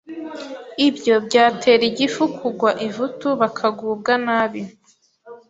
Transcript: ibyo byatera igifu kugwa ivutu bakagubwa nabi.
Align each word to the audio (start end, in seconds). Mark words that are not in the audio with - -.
ibyo 0.87 1.15
byatera 1.27 1.83
igifu 1.91 2.23
kugwa 2.37 2.69
ivutu 2.87 3.27
bakagubwa 3.41 4.13
nabi. 4.25 4.61